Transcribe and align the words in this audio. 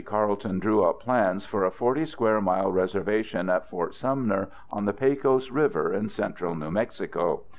]In 0.01 0.05
1863, 0.05 0.17
Carleton 0.17 0.59
drew 0.59 0.83
up 0.83 0.99
plans 1.01 1.45
for 1.45 1.63
a 1.63 1.69
40 1.69 2.05
square 2.07 2.41
mile 2.41 2.71
reservation 2.71 3.51
at 3.51 3.69
Fort 3.69 3.93
Sumner 3.93 4.47
on 4.71 4.85
the 4.85 4.93
Pecos 4.93 5.51
River 5.51 5.93
in 5.93 6.09
central 6.09 6.55
New 6.55 6.71
Mexico. 6.71 7.43